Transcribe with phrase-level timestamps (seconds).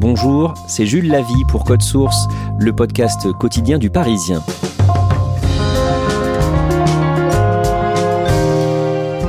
[0.00, 2.28] Bonjour, c'est Jules Lavie pour Code Source,
[2.60, 4.40] le podcast quotidien du Parisien.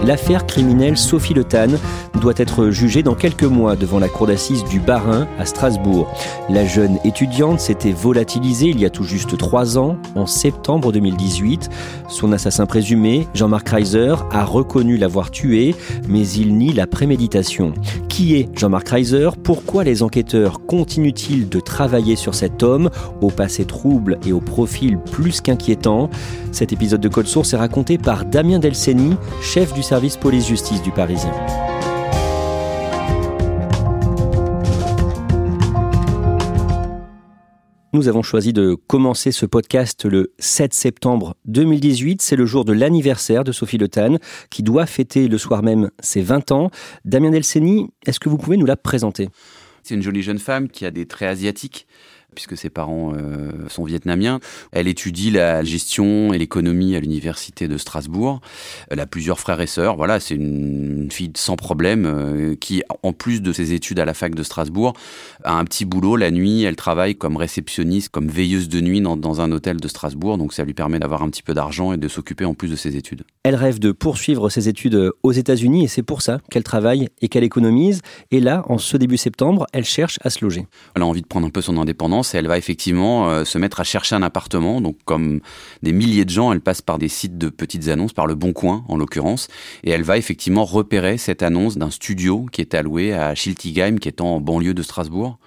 [0.03, 1.69] L'affaire criminelle Sophie Le Tan
[2.19, 6.07] doit être jugée dans quelques mois devant la cour d'assises du Barin à Strasbourg.
[6.49, 11.69] La jeune étudiante s'était volatilisée il y a tout juste trois ans, en septembre 2018.
[12.07, 15.75] Son assassin présumé, Jean-Marc Reiser, a reconnu l'avoir tuée,
[16.07, 17.73] mais il nie la préméditation.
[18.07, 19.29] Qui est Jean-Marc Reiser?
[19.43, 22.89] Pourquoi les enquêteurs continuent-ils de travailler sur cet homme,
[23.21, 26.09] au passé trouble et au profil plus qu'inquiétant
[26.51, 30.91] Cet épisode de Code Source est raconté par Damien Delceni, chef du service police-justice du
[30.91, 31.31] Parisien.
[37.91, 42.21] Nous avons choisi de commencer ce podcast le 7 septembre 2018.
[42.21, 44.17] C'est le jour de l'anniversaire de Sophie Le Tan,
[44.51, 46.69] qui doit fêter le soir même ses 20 ans.
[47.03, 49.29] Damien Delceni, est-ce que vous pouvez nous la présenter?
[49.81, 51.87] C'est une jolie jeune femme qui a des traits asiatiques
[52.35, 54.39] puisque ses parents euh, sont vietnamiens.
[54.71, 58.41] Elle étudie la gestion et l'économie à l'université de Strasbourg.
[58.89, 59.95] Elle a plusieurs frères et sœurs.
[59.95, 64.13] Voilà, c'est une fille sans problème euh, qui, en plus de ses études à la
[64.13, 64.93] fac de Strasbourg,
[65.43, 66.63] a un petit boulot la nuit.
[66.63, 70.37] Elle travaille comme réceptionniste, comme veilleuse de nuit dans, dans un hôtel de Strasbourg.
[70.37, 72.75] Donc ça lui permet d'avoir un petit peu d'argent et de s'occuper en plus de
[72.75, 73.23] ses études.
[73.43, 77.29] Elle rêve de poursuivre ses études aux États-Unis et c'est pour ça qu'elle travaille et
[77.29, 78.01] qu'elle économise.
[78.31, 80.67] Et là, en ce début septembre, elle cherche à se loger.
[80.95, 83.57] Elle a envie de prendre un peu son indépendance et elle va effectivement euh, se
[83.57, 84.81] mettre à chercher un appartement.
[84.81, 85.39] Donc comme
[85.83, 88.53] des milliers de gens, elle passe par des sites de petites annonces, par le Bon
[88.53, 89.47] Coin en l'occurrence,
[89.83, 94.07] et elle va effectivement repérer cette annonce d'un studio qui est alloué à Schiltigheim, qui
[94.07, 95.37] est en banlieue de Strasbourg.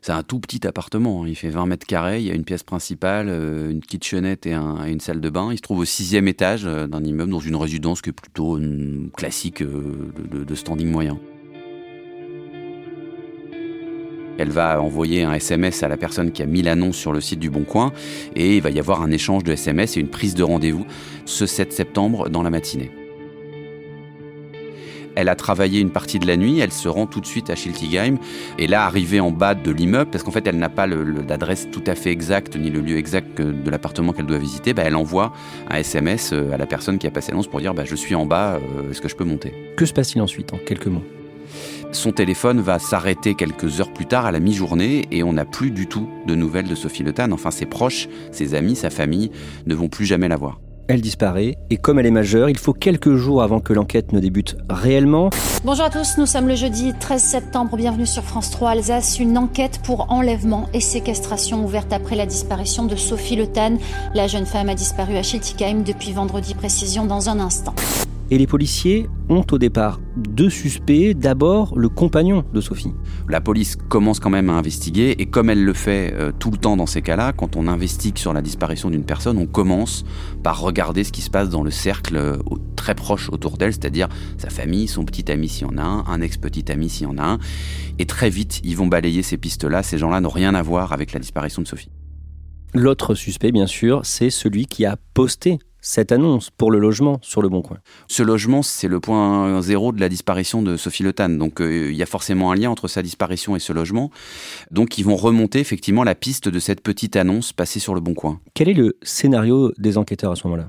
[0.00, 1.28] C'est un tout petit appartement, hein.
[1.28, 4.50] il fait 20 mètres carrés, il y a une pièce principale, euh, une kitchenette et,
[4.52, 5.48] et, une salle de bain.
[5.50, 8.58] Il se trouve au sixième étage euh, d'un immeuble dans une résidence qui est plutôt
[8.58, 11.18] une classique de standing moyen.
[14.38, 17.40] Elle va envoyer un SMS à la personne qui a mis l'annonce sur le site
[17.40, 17.92] du Bon Coin
[18.34, 20.86] et il va y avoir un échange de SMS et une prise de rendez-vous
[21.24, 22.90] ce 7 septembre dans la matinée.
[25.18, 27.56] Elle a travaillé une partie de la nuit, elle se rend tout de suite à
[27.56, 28.18] Schiltigheim.
[28.56, 31.82] Et là, arrivée en bas de l'immeuble, parce qu'en fait, elle n'a pas l'adresse tout
[31.88, 35.32] à fait exacte, ni le lieu exact de l'appartement qu'elle doit visiter, bah, elle envoie
[35.68, 38.14] un SMS euh, à la personne qui a passé l'annonce pour dire bah, Je suis
[38.14, 39.52] en bas, euh, est-ce que je peux monter?
[39.76, 41.02] Que se passe-t-il ensuite, en quelques mots?
[41.92, 45.70] Son téléphone va s'arrêter quelques heures plus tard à la mi-journée et on n'a plus
[45.70, 47.32] du tout de nouvelles de Sophie Le Tan.
[47.32, 49.30] Enfin, ses proches, ses amis, sa famille
[49.66, 50.60] ne vont plus jamais la voir.
[50.88, 54.20] Elle disparaît et comme elle est majeure, il faut quelques jours avant que l'enquête ne
[54.20, 55.28] débute réellement.
[55.64, 59.18] Bonjour à tous, nous sommes le jeudi 13 septembre, bienvenue sur France 3 Alsace.
[59.18, 63.76] Une enquête pour enlèvement et séquestration ouverte après la disparition de Sophie Le Tan.
[64.14, 67.74] La jeune femme a disparu à Schiltigheim depuis vendredi, précision dans un instant.
[68.30, 71.14] Et les policiers ont au départ deux suspects.
[71.14, 72.92] D'abord, le compagnon de Sophie.
[73.26, 76.58] La police commence quand même à investiguer et comme elle le fait euh, tout le
[76.58, 80.04] temps dans ces cas-là, quand on investigue sur la disparition d'une personne, on commence
[80.42, 82.36] par regarder ce qui se passe dans le cercle euh,
[82.76, 86.04] très proche autour d'elle, c'est-à-dire sa famille, son petit ami s'il y en a un,
[86.06, 87.38] un ex-petit ami s'il y en a un.
[87.98, 89.82] Et très vite, ils vont balayer ces pistes-là.
[89.82, 91.90] Ces gens-là n'ont rien à voir avec la disparition de Sophie.
[92.74, 95.58] L'autre suspect, bien sûr, c'est celui qui a posté
[95.88, 97.78] cette annonce pour le logement sur le Bon Coin.
[98.08, 101.30] Ce logement, c'est le point zéro de la disparition de Sophie Le Tan.
[101.30, 104.10] Donc euh, il y a forcément un lien entre sa disparition et ce logement.
[104.70, 108.12] Donc ils vont remonter effectivement la piste de cette petite annonce passée sur le Bon
[108.12, 108.38] Coin.
[108.52, 110.68] Quel est le scénario des enquêteurs à ce moment-là?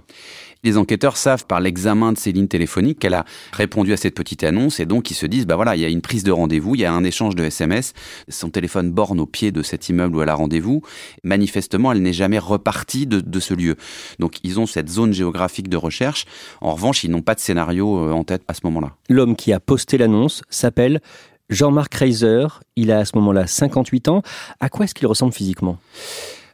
[0.63, 3.23] Les enquêteurs savent par l'examen de ces lignes téléphoniques qu'elle a
[3.53, 5.89] répondu à cette petite annonce et donc ils se disent, bah voilà, il y a
[5.89, 7.93] une prise de rendez-vous, il y a un échange de SMS,
[8.27, 10.81] son téléphone borne au pied de cet immeuble où elle a rendez-vous.
[11.23, 13.77] Manifestement, elle n'est jamais repartie de, de, ce lieu.
[14.19, 16.25] Donc ils ont cette zone géographique de recherche.
[16.59, 18.91] En revanche, ils n'ont pas de scénario euh, en tête à ce moment-là.
[19.07, 20.99] L'homme qui a posté l'annonce s'appelle
[21.49, 22.47] Jean-Marc Reiser.
[22.75, 24.21] Il a à ce moment-là 58 ans.
[24.59, 25.77] À quoi est-ce qu'il ressemble physiquement?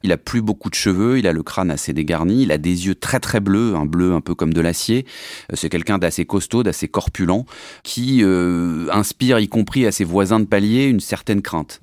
[0.06, 2.88] Il a plus beaucoup de cheveux, il a le crâne assez dégarni, il a des
[2.88, 5.06] yeux très très bleus, un bleu un peu comme de l'acier.
[5.52, 7.46] Euh, c'est quelqu'un d'assez costaud, d'assez corpulent,
[7.84, 11.81] qui euh, inspire, y compris à ses voisins de palier, une certaine crainte.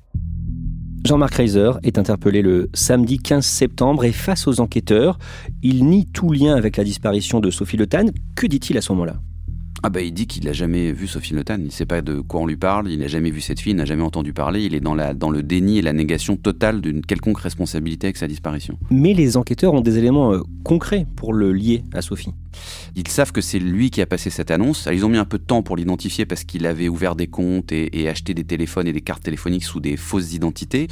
[1.05, 5.19] Jean-Marc Reiser est interpellé le samedi 15 septembre et face aux enquêteurs,
[5.63, 7.87] il nie tout lien avec la disparition de Sophie Le
[8.37, 9.17] Que dit-il à ce moment-là?
[9.85, 12.21] Ah bah il dit qu'il n'a jamais vu Sophie Le il ne sait pas de
[12.21, 14.63] quoi on lui parle, il n'a jamais vu cette fille, il n'a jamais entendu parler,
[14.63, 18.17] il est dans, la, dans le déni et la négation totale d'une quelconque responsabilité avec
[18.17, 18.79] sa disparition.
[18.91, 22.33] Mais les enquêteurs ont des éléments euh, concrets pour le lier à Sophie.
[22.95, 24.89] Ils savent que c'est lui qui a passé cette annonce.
[24.93, 27.73] ils ont mis un peu de temps pour l'identifier parce qu'il avait ouvert des comptes
[27.73, 30.87] et acheté des téléphones et des cartes téléphoniques sous des fausses identités.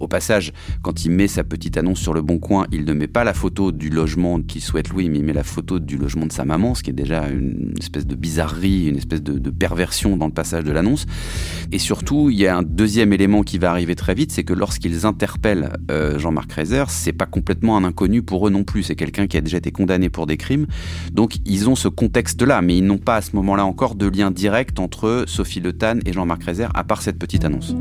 [0.00, 0.52] Au passage,
[0.82, 3.34] quand il met sa petite annonce sur le bon coin, il ne met pas la
[3.34, 6.44] photo du logement qu'il souhaite louer, mais il met la photo du logement de sa
[6.44, 10.32] maman, ce qui est déjà une espèce de bizarrerie, une espèce de, perversion dans le
[10.32, 11.06] passage de l'annonce.
[11.72, 14.52] Et surtout, il y a un deuxième élément qui va arriver très vite, c'est que
[14.52, 18.82] lorsqu'ils interpellent euh, Jean-Marc Reiser, c'est pas complètement un inconnu pour eux non plus.
[18.82, 20.66] C'est quelqu'un qui a déjà été condamné pour des crimes.
[21.12, 24.30] Donc ils ont ce contexte-là, mais ils n'ont pas à ce moment-là encore de lien
[24.30, 25.72] direct entre Sophie Le
[26.04, 27.74] et Jean-Marc Reiser, à part cette petite annonce.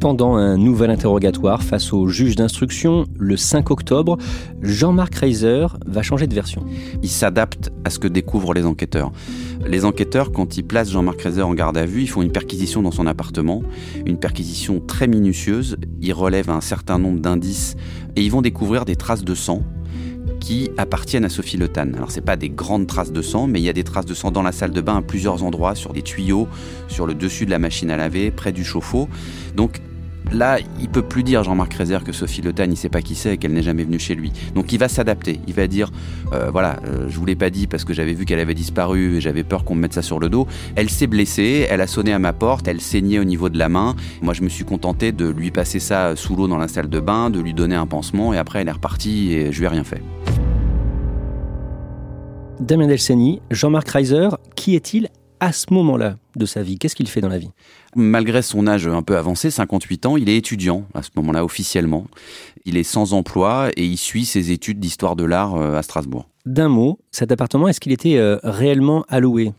[0.00, 4.16] Pendant un nouvel interrogatoire face au juge d'instruction, le 5 octobre,
[4.62, 6.64] Jean-Marc Reiser va changer de version.
[7.02, 9.10] Il s'adapte à ce que découvrent les enquêteurs.
[9.66, 12.80] Les enquêteurs, quand ils placent Jean-Marc Reiser en garde à vue, ils font une perquisition
[12.80, 13.62] dans son appartement,
[14.06, 15.76] une perquisition très minutieuse.
[16.00, 17.74] Ils relèvent un certain nombre d'indices
[18.14, 19.64] et ils vont découvrir des traces de sang
[20.38, 21.92] qui appartiennent à Sophie Le Tan.
[21.94, 24.14] Alors c'est pas des grandes traces de sang, mais il y a des traces de
[24.14, 26.46] sang dans la salle de bain à plusieurs endroits, sur des tuyaux,
[26.86, 29.08] sur le dessus de la machine à laver, près du chauffe-eau.
[29.56, 29.80] Donc
[30.32, 33.34] Là, il peut plus dire Jean-Marc Rézère que Sophie Le il sait pas qui c'est
[33.34, 34.32] et qu'elle n'est jamais venue chez lui.
[34.54, 35.40] Donc il va s'adapter.
[35.46, 35.90] Il va dire
[36.32, 39.16] euh, voilà, euh, je vous l'ai pas dit parce que j'avais vu qu'elle avait disparu
[39.16, 40.46] et j'avais peur qu'on me mette ça sur le dos.
[40.76, 43.70] Elle s'est blessée, elle a sonné à ma porte, elle saignait au niveau de la
[43.70, 43.96] main.
[44.20, 47.00] Moi, je me suis contenté de lui passer ça sous l'eau dans la salle de
[47.00, 49.68] bain, de lui donner un pansement et après elle est repartie et je lui ai
[49.68, 50.02] rien fait.
[52.60, 55.08] Damien Delceni, Jean-Marc Reiser, qui est-il
[55.40, 57.50] à ce moment-là de sa vie Qu'est-ce qu'il fait dans la vie?
[57.96, 62.06] Malgré son âge un peu avancé, 58 ans, il est étudiant à ce moment-là officiellement.
[62.64, 66.28] Il est sans emploi et il suit ses études d'histoire de l'art euh, à Strasbourg.
[66.46, 69.52] D'un mot, cet appartement, est-ce qu'il était euh, réellement alloué?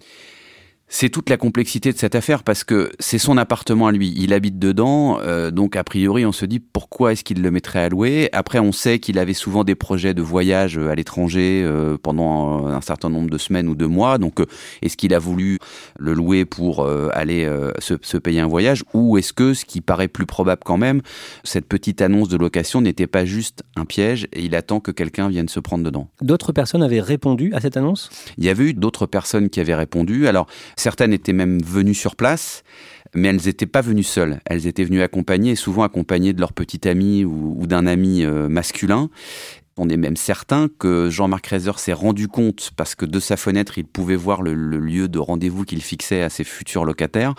[0.90, 4.34] C'est toute la complexité de cette affaire parce que c'est son appartement à lui, il
[4.34, 7.90] habite dedans, euh, donc a priori on se dit pourquoi est-ce qu'il le mettrait à
[7.90, 8.30] louer?
[8.34, 12.66] Après on sait qu'il avait souvent des projets de voyage euh, à l'étranger euh, pendant
[12.66, 14.40] un certain nombre de semaines ou de mois, donc
[14.82, 15.60] est-ce qu'il a voulu
[16.00, 17.48] le louer pour aller
[17.80, 18.84] se, se, payer un voyage?
[18.94, 21.02] Ou est-ce que, ce qui paraît plus probable quand même,
[21.44, 25.30] cette petite annonce de location n'était pas juste un piège et il attend que quelqu'un
[25.30, 26.10] vienne se prendre dedans?
[26.22, 28.10] D'autres personnes avaient répondu à cette annonce?
[28.38, 30.28] Il y avait eu d'autres personnes qui avaient répondu.
[30.28, 30.48] Alors
[30.80, 32.64] Certaines étaient même venues sur place,
[33.14, 34.40] mais elles n'étaient pas venues seules.
[34.46, 39.10] Elles étaient venues accompagnées, souvent accompagnées de leur petit ami ou, d'un ami euh, masculin.
[39.76, 43.78] On est même certain que Jean-Marc Reiser s'est rendu compte, parce que de sa fenêtre,
[43.78, 47.36] il pouvait voir le, lieu de rendez-vous qu'il fixait à ses futurs locataires,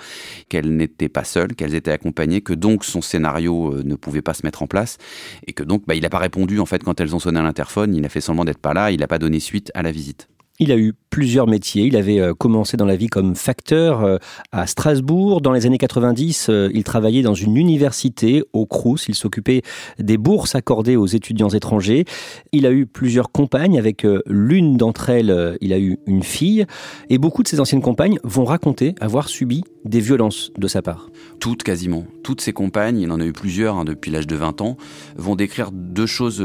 [0.50, 4.34] qu'elles n'étaient pas seules, qu'elles étaient accompagnées, que donc son scénario euh, ne pouvait pas
[4.34, 4.98] se mettre en place,
[5.46, 7.42] et que donc bah, il n'a pas répondu en fait quand elles ont sonné à
[7.42, 9.92] l'interphone, il a fait semblant d'être pas là, il n'a pas donné suite à la
[9.92, 10.28] visite.
[10.62, 11.86] Il a eu plusieurs métiers.
[11.86, 14.18] Il avait euh, commencé dans la vie comme facteur euh,
[14.52, 15.40] à Strasbourg.
[15.40, 19.08] Dans les années 90, euh, il travaillait dans une université au Crous.
[19.08, 19.62] Il s'occupait
[19.98, 22.04] des bourses accordées aux étudiants étrangers.
[22.52, 23.78] Il a eu plusieurs compagnes.
[23.78, 26.66] Avec l'une d'entre elles, il a eu une fille.
[27.08, 31.08] Et beaucoup de ses anciennes compagnes vont raconter avoir subi des violences de sa part.
[31.38, 32.04] Toutes quasiment.
[32.22, 34.76] Toutes ses compagnes, il en a eu plusieurs hein, depuis l'âge de 20 ans,
[35.16, 36.44] vont décrire deux choses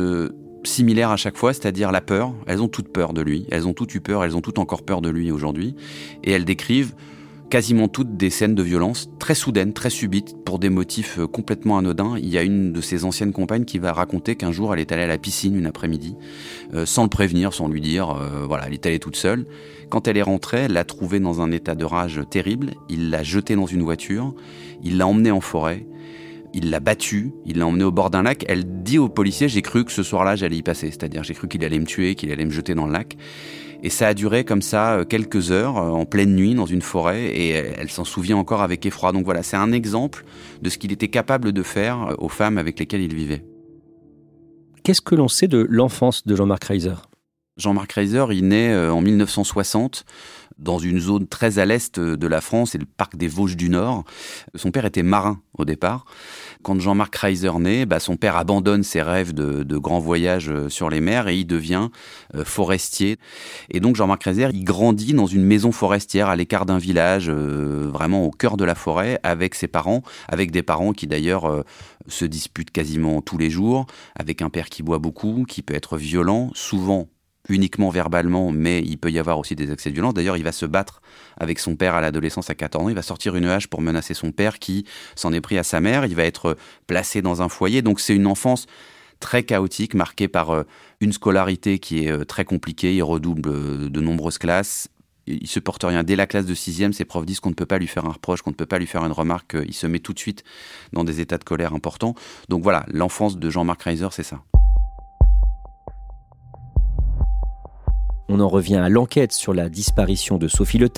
[0.65, 2.33] similaire à chaque fois, c'est-à-dire la peur.
[2.47, 4.83] Elles ont toutes peur de lui, elles ont toutes eu peur, elles ont toutes encore
[4.83, 5.75] peur de lui aujourd'hui.
[6.23, 6.93] Et elles décrivent
[7.49, 11.77] quasiment toutes des scènes de violence très soudaines, très subites, pour des motifs euh, complètement
[11.77, 12.15] anodins.
[12.17, 14.91] Il y a une de ses anciennes compagnes qui va raconter qu'un jour elle est
[14.91, 16.15] allée à la piscine une après-midi,
[16.73, 19.45] euh, sans le prévenir, sans lui dire, euh, voilà, elle est allée toute seule.
[19.89, 23.23] Quand elle est rentrée, elle l'a trouvée dans un état de rage terrible, il l'a
[23.23, 24.33] jetée dans une voiture,
[24.83, 25.85] il l'a emmenée en forêt,
[26.55, 28.45] il l'a battu, il l'a emmené au bord d'un lac.
[28.47, 30.87] Elle dit aux policiers J'ai cru que ce soir-là, j'allais y passer.
[30.87, 33.17] C'est-à-dire, j'ai cru qu'il allait me tuer, qu'il allait me jeter dans le lac.
[33.83, 36.81] Et ça a duré comme ça euh, quelques heures, euh, en pleine nuit, dans une
[36.81, 39.11] forêt, et elle s'en souvient encore avec effroi.
[39.11, 40.23] Donc voilà, c'est un exemple
[40.61, 43.45] de ce qu'il était capable de faire euh, aux femmes avec lesquelles il vivait.
[44.83, 46.95] Qu'est-ce que l'on sait de l'enfance de Jean-Marc Reiser?
[47.57, 50.05] Jean-Marc Reiser, il naît en 1960
[50.57, 53.69] dans une zone très à l'est de la France, c'est le parc des Vosges du
[53.69, 54.03] Nord.
[54.55, 56.05] Son père était marin au départ.
[56.63, 60.89] Quand Jean-Marc Reiser naît, bah, son père abandonne ses rêves de, grands voyages euh, sur
[60.89, 61.89] les mers et il devient
[62.33, 63.17] euh, forestier.
[63.69, 67.89] Et donc Jean-Marc Reiser, il grandit dans une maison forestière à l'écart d'un village, euh,
[67.91, 71.63] vraiment au cœur de la forêt, avec ses parents, avec des parents qui d'ailleurs
[72.07, 73.85] se disputent quasiment tous les jours,
[74.15, 77.07] avec un père qui boit beaucoup, qui peut être violent, souvent
[77.49, 80.13] uniquement verbalement, mais il peut y avoir aussi des accès de violence.
[80.13, 81.01] D'ailleurs, il va se battre
[81.37, 82.89] avec son père à l'adolescence à 14 ans.
[82.89, 84.85] Il va sortir une hache pour menacer son père qui
[85.15, 86.05] s'en est pris à sa mère.
[86.05, 87.81] Il va être placé dans un foyer.
[87.81, 88.65] Donc c'est une enfance
[89.19, 90.63] très chaotique, marquée par euh,
[90.99, 92.95] une scolarité qui est euh, très compliquée.
[92.95, 94.89] Il redouble euh, de nombreuses classes.
[95.27, 96.03] Il se porte rien.
[96.03, 98.11] Dès la classe de sixième, ses profs disent qu'on ne peut pas lui faire un
[98.11, 99.57] reproche, qu'on ne peut pas lui faire une remarque.
[99.65, 100.43] Il se met tout de suite
[100.93, 102.13] dans des états de colère importants.
[102.47, 104.43] Donc voilà, l'enfance de Jean-Marc Reiser, c'est ça.
[108.27, 110.89] On en revient à l'enquête sur la disparition de Sophie Le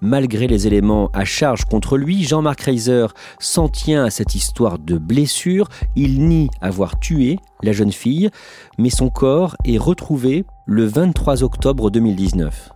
[0.00, 3.06] Malgré les éléments à charge contre lui, Jean-Marc Reiser
[3.38, 5.68] s'en tient à cette histoire de blessure.
[5.96, 8.30] Il nie avoir tué la jeune fille,
[8.78, 12.73] mais son corps est retrouvé le 23 octobre 2019.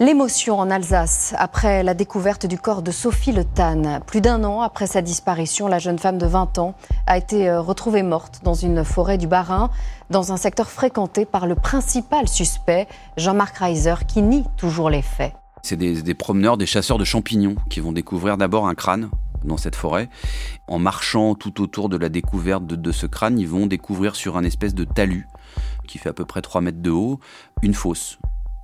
[0.00, 4.00] L'émotion en Alsace après la découverte du corps de Sophie Le Tan.
[4.06, 6.76] Plus d'un an après sa disparition, la jeune femme de 20 ans
[7.08, 9.70] a été euh, retrouvée morte dans une forêt du Bas-Rhin,
[10.10, 15.34] dans un secteur fréquenté par le principal suspect, Jean-Marc Reiser, qui nie toujours les faits.
[15.62, 19.10] C'est des, promeneurs, des chasseurs de champignons qui vont découvrir d'abord un crâne
[19.44, 20.08] dans cette forêt.
[20.68, 24.36] En marchant tout autour de la découverte de, de, ce crâne, ils vont découvrir sur
[24.36, 25.26] un espèce de talus
[25.88, 27.18] qui fait à peu près 3 mètres de haut,
[27.62, 28.18] une fosse.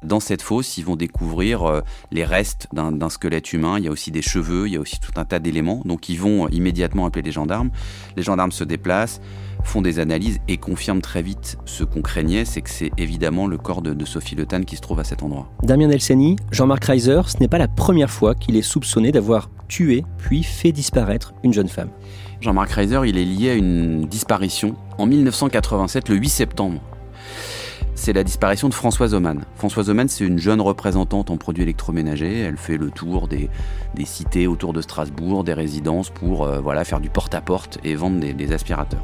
[0.05, 1.81] Dans cette fosse, ils vont découvrir euh,
[2.13, 3.79] les restes d'un squelette humain.
[3.79, 5.81] Il y a aussi des cheveux, il y a aussi tout un tas d'éléments.
[5.87, 7.71] Donc ils vont immédiatement appeler les gendarmes.
[8.17, 9.23] Les gendarmes se déplacent,
[9.63, 13.57] font des analyses et confirment très vite ce qu'on craignait, c'est que c'est évidemment le
[13.57, 15.49] corps de, Sophie Le qui se trouve à cet endroit.
[15.63, 20.05] Damien Elseni, Jean-Marc Reiser, ce n'est pas la première fois qu'il est soupçonné d'avoir tué
[20.19, 21.89] puis fait disparaître une jeune femme.
[22.43, 26.81] Jean-Marc Reiser, il est lié à une disparition en 1987, le 8 septembre
[28.05, 29.47] c'est la disparition de Françoise Oman.
[29.57, 32.41] Françoise Oman, c'est une jeune représentante en produits électroménagers.
[32.41, 33.49] Elle fait le tour des,
[34.05, 38.53] cités autour de Strasbourg, des résidences pour euh, voilà, faire du porte-à-porte et vendre des,
[38.53, 39.03] aspirateurs.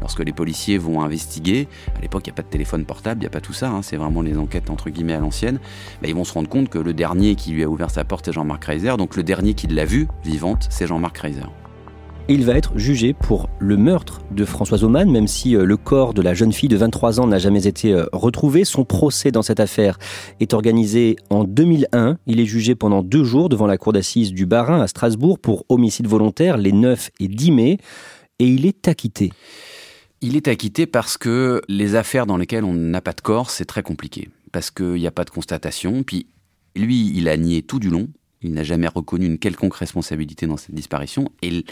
[0.00, 3.24] Lorsque les policiers vont investiguer, à l'époque, il n'y a pas de téléphone portable, il
[3.24, 5.58] n'y a pas tout ça, hein, c'est vraiment les enquêtes entre guillemets à l'ancienne,
[6.00, 8.24] bah, ils vont se rendre compte que le dernier qui lui a ouvert sa porte,
[8.24, 11.42] c'est Jean-Marc Reiser, donc le dernier qui l'a vu vivante, c'est Jean-Marc Reiser
[12.28, 16.14] il va être jugé pour le meurtre de Françoise Oman, même si euh, le corps
[16.14, 18.64] de la jeune fille de 23 ans n'a jamais été euh, retrouvé.
[18.64, 19.98] Son procès dans cette affaire
[20.40, 22.18] est organisé en 2001.
[22.26, 25.64] Il est jugé pendant deux jours devant la cour d'assises du Barin à Strasbourg pour
[25.68, 27.78] homicide volontaire les 9 et 10 mai,
[28.38, 29.32] et il est acquitté.
[30.20, 33.64] Il est acquitté parce que les affaires dans lesquelles on n'a pas de corps, c'est
[33.64, 34.30] très compliqué.
[34.52, 36.02] Parce qu'il n'y a pas de constatation.
[36.04, 36.26] Puis
[36.76, 38.08] lui, il a nié tout du long.
[38.42, 41.30] Il n'a jamais reconnu une quelconque responsabilité dans cette disparition.
[41.42, 41.64] Et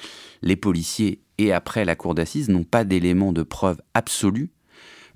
[0.42, 4.50] les policiers et après la cour d'assises n'ont pas d'éléments de preuve absolue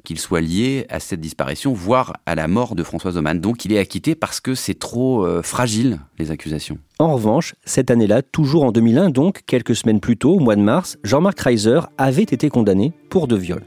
[0.04, 3.40] qu'il soit lié à cette disparition, voire à la mort de Françoise Oman.
[3.40, 6.78] Donc il est acquitté parce que c'est trop euh, fragile, les accusations.
[6.98, 10.60] En revanche, cette année-là, toujours en 2001, donc quelques semaines plus tôt, au mois de
[10.60, 13.64] mars, Jean-Marc Reiser avait été condamné pour deux viols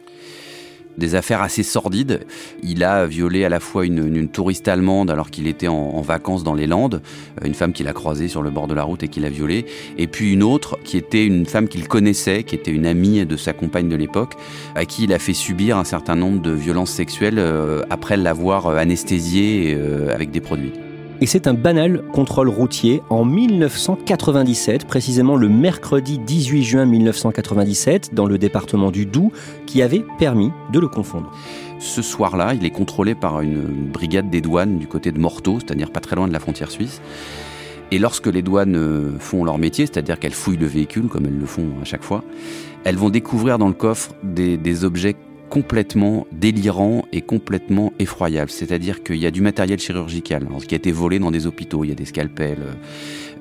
[0.98, 2.22] des affaires assez sordides.
[2.64, 6.54] Il a violé à la fois une, touriste allemande alors qu'il était en, vacances dans
[6.54, 7.02] les Landes,
[7.42, 9.30] euh, une femme qu'il a croisée sur le bord de la route et qu'il a
[9.30, 9.66] violée,
[9.98, 13.38] et puis une autre qui était une femme qu'il connaissait, qui était une amie de
[13.38, 14.36] sa compagne de l'époque,
[14.76, 18.68] à qui il a fait subir un certain nombre de violences sexuelles euh, après l'avoir
[18.68, 19.78] euh, anesthésiée
[20.14, 20.74] avec des produits.
[21.20, 28.28] Et c'est un banal contrôle routier en 1997, précisément le mercredi 18 juin 1997, dans
[28.28, 29.32] le département du Doubs,
[29.66, 31.32] qui avait permis de le confondre.
[31.80, 35.90] Ce soir-là, il est contrôlé par une brigade des douanes du côté de Morteau, c'est-à-dire
[35.90, 37.02] pas très loin de la frontière suisse.
[37.90, 41.40] Et lorsque les douanes euh, font leur métier, c'est-à-dire qu'elles fouillent le véhicule, comme elles
[41.40, 42.24] le font à chaque fois,
[42.84, 45.16] elles vont découvrir dans le coffre des, des objets
[45.50, 48.52] complètement délirant et complètement effroyable.
[48.52, 51.84] C'est-à-dire qu'il y a du matériel chirurgical qui a été volé dans des hôpitaux.
[51.84, 52.58] Il y a des scalpels,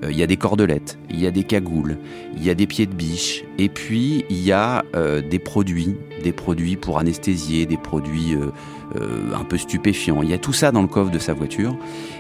[0.03, 1.99] euh, il y a des cordelettes, il y a des cagoules,
[2.37, 3.45] il y a des pieds de biche.
[3.59, 9.35] Et puis, il y a euh, des produits, des produits pour anesthésier, des produits euh,
[9.35, 10.23] un peu stupéfiants.
[10.23, 11.77] Il y a tout ça dans le coffre de sa voiture.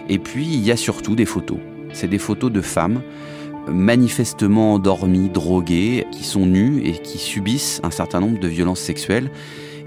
[0.09, 1.59] Et puis, il y a surtout des photos.
[1.93, 3.03] C'est des photos de femmes
[3.69, 9.31] manifestement endormies, droguées, qui sont nues et qui subissent un certain nombre de violences sexuelles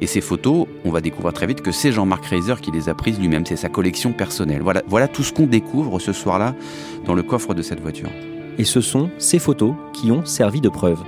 [0.01, 2.93] et ces photos, on va découvrir très vite que c'est Jean-Marc Reiser qui les a
[2.93, 4.61] prises lui-même, c'est sa collection personnelle.
[4.61, 6.55] Voilà, voilà tout ce qu'on découvre ce soir-là
[7.05, 8.09] dans le coffre de cette voiture.
[8.57, 10.99] Et ce sont ces photos qui ont servi de preuve.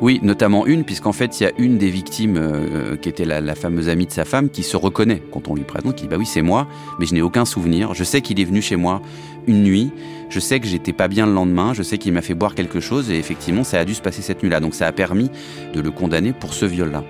[0.00, 3.54] Oui, notamment une, puisqu'en fait, il y a une des victimes, euh, qui était la,
[3.54, 6.16] fameuse amie de sa femme, qui se reconnaît quand on lui présente, qui dit Bah
[6.18, 7.94] oui, c'est moi, mais je n'ai aucun souvenir.
[7.94, 9.00] Je sais qu'il est venu chez moi
[9.46, 9.90] une nuit,
[10.28, 12.78] je sais que j'étais pas bien le lendemain, je sais qu'il m'a fait boire quelque
[12.78, 14.60] chose, et effectivement, ça a dû se passer cette nuit-là.
[14.60, 15.30] Donc ça a permis
[15.74, 17.02] de le condamner pour ce viol-là.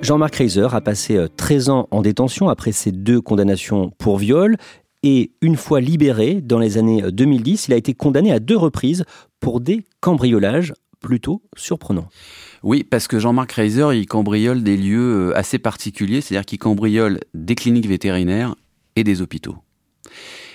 [0.00, 4.56] Jean-Marc Reiser a passé 13 euh, ans en détention après ses deux condamnations pour viol
[5.02, 9.04] et une fois libéré dans les années 2010, il a été condamné à deux reprises
[9.40, 12.08] pour des cambriolages plutôt surprenants.
[12.62, 17.20] Oui, parce que Jean-Marc Reiser, il cambriole des lieux euh, assez particuliers, c'est-à-dire qu'il cambriole
[17.34, 18.54] des cliniques vétérinaires
[18.96, 19.56] et des hôpitaux.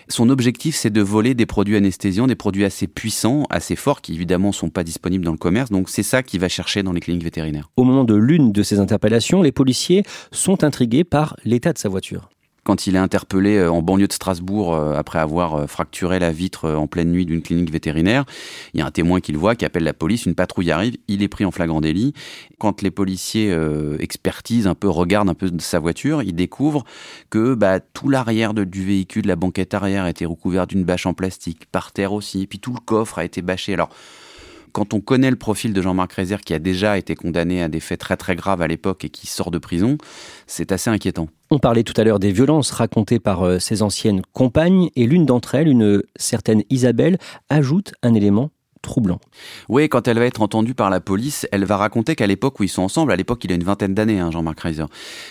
[0.10, 4.14] Son objectif, c'est de voler des produits anesthésiants, des produits assez puissants, assez forts, qui
[4.14, 5.70] évidemment ne sont pas disponibles dans le commerce.
[5.72, 7.70] Donc c'est ça qu'il va chercher dans les cliniques vétérinaires.
[7.78, 11.90] Au moment de l'une de ces interpellations, les policiers sont intrigués par l'état de sa
[11.90, 12.30] voiture
[12.64, 16.32] quand il est interpellé euh, en banlieue de Strasbourg euh, après avoir euh, fracturé la
[16.32, 18.26] vitre en pleine nuit d'une clinique vétérinaire.
[18.74, 20.98] Il y a un témoin qui le voit, qui appelle la police, une patrouille arrive,
[21.08, 22.14] il est pris en flagrant délit.
[22.60, 23.56] Quand les policiers
[24.00, 26.86] expertisent un peu, regardent un peu sa voiture, ils découvrent
[27.30, 31.66] que bah, tout l'arrière du véhicule, la banquette arrière, était recouvert d'une bâche en plastique,
[31.72, 33.74] par terre aussi, et puis tout le coffre a été bâché.
[33.74, 33.90] Alors,
[34.74, 37.80] quand on connaît le profil de Jean-Marc Rézère, qui a déjà été condamné à des
[37.80, 39.98] faits très très graves à l'époque et qui sort de prison,
[40.48, 41.30] c'est assez inquiétant.
[41.52, 45.26] On parlait tout à l'heure des violences racontées par euh, ses anciennes compagnes, et l'une
[45.26, 48.50] d'entre elles, une certaine Isabelle, ajoute un élément
[48.82, 49.20] troublant.
[49.70, 52.64] Oui, quand elle va être entendue par la police, elle va raconter qu'à l'époque où
[52.64, 54.86] ils sont ensemble, à l'époque il a une vingtaine d'années, hein, Jean-Marc Reiser,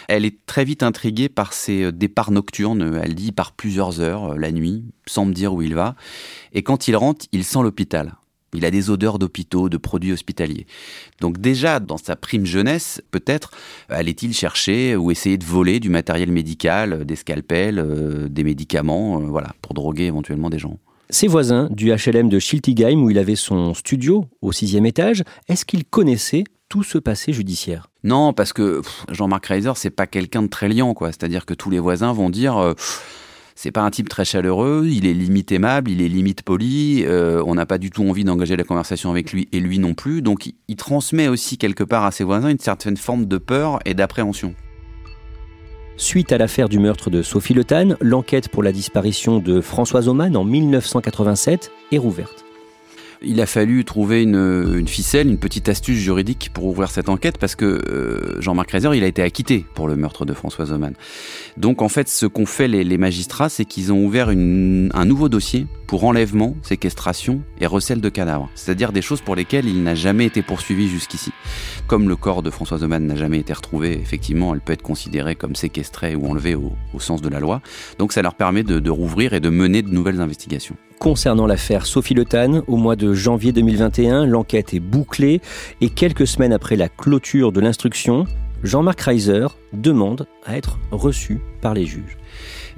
[0.08, 4.32] elle est très vite intriguée par ses euh, départs nocturnes, elle dit par plusieurs heures,
[4.32, 5.96] euh, la nuit, sans me dire où il va.
[6.52, 8.14] Et quand il rentre, il sent l'hôpital.
[8.54, 10.66] Il a des odeurs d'hôpitaux, de produits hospitaliers.
[11.20, 13.50] Donc déjà, dans sa prime jeunesse, peut-être,
[13.88, 19.24] allait-il chercher ou essayer de voler du matériel médical, des scalpels, euh, des médicaments, euh,
[19.24, 20.78] voilà, pour droguer éventuellement des gens.
[21.08, 25.64] Ses voisins du HLM de Schiltigheim, où il avait son studio au sixième étage, est-ce
[25.64, 27.88] qu'ils connaissaient tout ce passé judiciaire?
[28.04, 28.80] Non, parce que
[29.10, 31.08] Jean-Marc Reiser, c'est pas quelqu'un de très liant, quoi.
[31.08, 32.56] C'est-à-dire que tous les voisins vont dire...
[32.58, 32.74] Euh,
[33.54, 37.42] c'est pas un type très chaleureux, il est limite aimable, il est limite poli, euh,
[37.46, 40.22] on n'a pas du tout envie d'engager la conversation avec lui et lui non plus,
[40.22, 43.94] donc il, transmet aussi quelque part à ses voisins une certaine forme de peur et
[43.94, 44.54] d'appréhension.
[45.96, 47.64] Suite à l'affaire du meurtre de Sophie Le
[48.00, 52.41] l'enquête pour la disparition de Françoise Oman en 1987 est rouverte
[53.24, 57.54] il a fallu trouver une, ficelle, une petite astuce juridique pour ouvrir cette enquête parce
[57.54, 60.94] que euh, Jean-Marc Reiser, il a été acquitté pour le meurtre de Françoise Oman.
[61.56, 65.66] Donc en fait, ce qu'ont fait les, magistrats, c'est qu'ils ont ouvert un nouveau dossier
[65.86, 68.48] pour enlèvement, séquestration et recel de cadavres.
[68.54, 71.32] C'est-à-dire des choses pour lesquelles il n'a jamais été poursuivi jusqu'ici.
[71.86, 75.34] Comme le corps de Françoise Oman n'a jamais été retrouvé, effectivement, elle peut être considérée
[75.34, 77.60] comme séquestrée ou enlevée au, sens de la loi.
[77.98, 80.76] Donc ça leur permet de, de rouvrir et de mener de nouvelles investigations.
[81.02, 82.24] Concernant l'affaire Sophie Le
[82.68, 85.40] au mois de janvier 2021, l'enquête est bouclée
[85.80, 88.24] et quelques semaines après la clôture de l'instruction,
[88.62, 92.16] Jean-Marc Reiser demande à être reçu par les juges.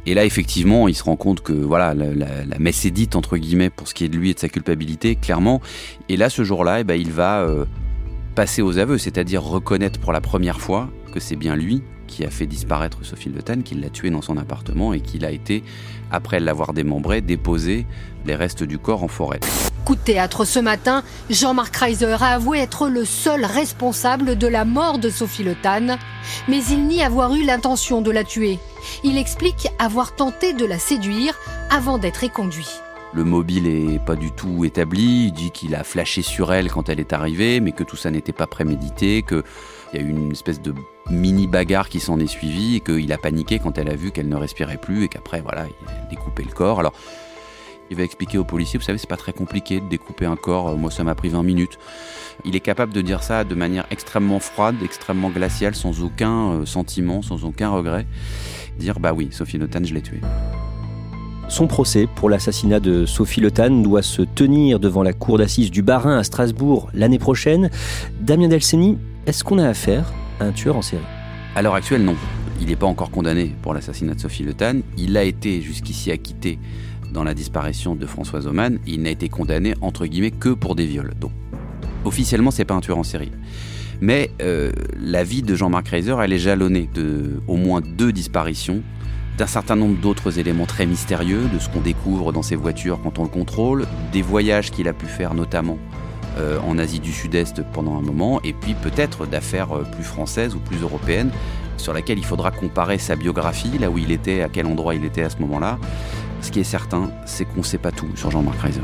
[0.06, 3.68] Et là, effectivement, il se rend compte que voilà, la, messe est dite, entre guillemets,
[3.68, 5.60] pour ce qui est de lui et de sa culpabilité, clairement.
[6.08, 7.66] Et là, ce jour-là, eh ben, il va euh,
[8.34, 11.82] passer aux aveux, c'est-à-dire reconnaître pour la première fois que c'est bien lui
[12.14, 15.24] qui a fait disparaître Sophie Le Tan, qui l'a tué dans son appartement et qu'il
[15.24, 15.64] a été,
[16.12, 17.86] après l'avoir démembré, déposé
[18.24, 19.40] les restes du corps en forêt.
[19.84, 24.64] Coup de théâtre ce matin, Jean-Marc Reiser a avoué être le seul responsable de la
[24.64, 25.98] mort de Sophie Le Tan,
[26.48, 28.60] mais il nie avoir eu l'intention de la tuer.
[29.02, 31.34] Il explique avoir tenté de la séduire
[31.70, 32.68] avant d'être éconduit.
[33.12, 35.26] Le mobile est pas du tout établi.
[35.26, 38.10] Il dit qu'il a flashé sur elle quand elle est arrivée, mais que tout ça
[38.10, 39.42] n'était pas prémédité, qu'il
[39.92, 40.74] y a eu une espèce de
[41.10, 44.28] mini bagarre qui s'en est suivie et qu'il a paniqué quand elle a vu qu'elle
[44.28, 46.80] ne respirait plus et qu'après, voilà, il a découpé le corps.
[46.80, 46.94] Alors,
[47.90, 50.76] il va expliquer aux policiers, vous savez, c'est pas très compliqué de découper un corps,
[50.76, 51.78] moi ça m'a pris 20 minutes.
[52.44, 56.66] Il est capable de dire ça de manière extrêmement froide, extrêmement glaciale, sans aucun euh,
[56.66, 58.06] sentiment, sans aucun regret.
[58.78, 60.20] Dire, bah oui, Sophie Notan, je l'ai tuée.
[61.48, 65.82] Son procès pour l'assassinat de Sophie Le doit se tenir devant la cour d'assises du
[65.82, 67.70] Barin à Strasbourg l'année prochaine.
[68.20, 71.02] Damien Delceni, est-ce qu'on a affaire un tueur en série
[71.54, 72.16] À l'heure actuelle, non.
[72.60, 74.54] Il n'est pas encore condamné pour l'assassinat de Sophie Le
[74.96, 76.58] Il a été jusqu'ici acquitté
[77.12, 78.78] dans la disparition de Françoise Oman.
[78.86, 81.12] Il n'a été condamné, entre guillemets, que pour des viols.
[81.20, 81.32] Donc,
[82.04, 83.32] officiellement, c'est pas un tueur en série.
[84.00, 88.82] Mais euh, la vie de Jean-Marc Reiser, elle est jalonnée de au moins deux disparitions,
[89.38, 93.18] d'un certain nombre d'autres éléments très mystérieux, de ce qu'on découvre dans ses voitures quand
[93.18, 95.78] on le contrôle, des voyages qu'il a pu faire notamment
[96.38, 100.54] euh, en Asie du Sud-Est pendant un moment, et puis peut-être d'affaires euh, plus françaises
[100.54, 101.30] ou plus européennes,
[101.76, 105.04] sur laquelle il faudra comparer sa biographie, là où il était, à quel endroit il
[105.04, 105.78] était à ce moment-là.
[106.40, 108.80] Ce qui est certain, c'est qu'on ne sait pas tout sur Jean-Marc Reiser.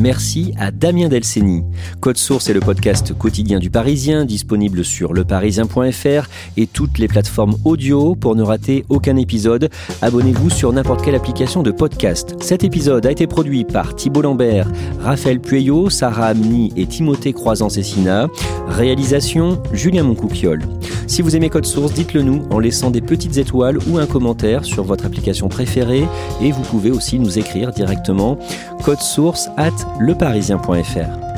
[0.00, 1.62] Merci à Damien Delceni.
[2.00, 7.56] Code Source est le podcast quotidien du Parisien, disponible sur leparisien.fr et toutes les plateformes
[7.66, 8.14] audio.
[8.14, 9.68] Pour ne rater aucun épisode,
[10.00, 12.34] abonnez-vous sur n'importe quelle application de podcast.
[12.40, 18.28] Cet épisode a été produit par Thibault Lambert, Raphaël Pueyo, Sarah Amni et Timothée Croisant-Cessina.
[18.68, 20.62] Réalisation Julien Moncouquiole.
[21.08, 24.64] Si vous aimez Code Source, dites-le nous en laissant des petites étoiles ou un commentaire
[24.64, 26.06] sur votre application préférée
[26.40, 28.38] et vous pouvez aussi nous écrire directement
[28.84, 31.30] code source at leparisien.fr.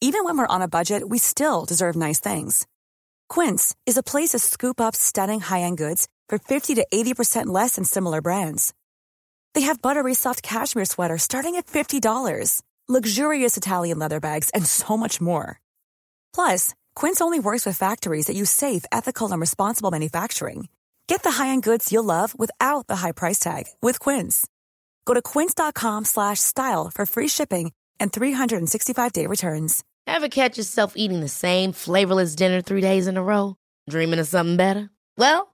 [0.00, 2.66] Even when we're on a budget, we still deserve nice things.
[3.28, 7.76] Quince is a place to scoop up stunning high-end goods for 50 to 80% less
[7.76, 8.74] than similar brands.
[9.54, 14.96] They have buttery soft cashmere sweaters starting at $50, luxurious Italian leather bags, and so
[14.96, 15.58] much more.
[16.34, 20.68] Plus, Quince only works with factories that use safe, ethical, and responsible manufacturing.
[21.06, 24.46] Get the high-end goods you'll love without the high price tag with Quince.
[25.06, 29.84] Go to quince.com/style for free shipping and 365-day returns.
[30.06, 33.56] Ever catch yourself eating the same flavorless dinner three days in a row?
[33.88, 34.90] Dreaming of something better?
[35.16, 35.53] Well,